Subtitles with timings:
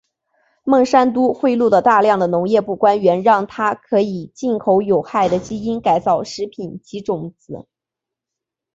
[0.63, 7.67] 孟山都贿赂了大量的农业部官员让它可以进口有害的基因改造食品及种子。